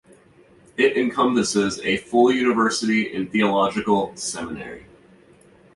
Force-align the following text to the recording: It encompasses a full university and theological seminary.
It 0.77 0.97
encompasses 0.97 1.77
a 1.81 1.97
full 1.97 2.31
university 2.31 3.13
and 3.13 3.31
theological 3.31 4.15
seminary. 4.15 4.87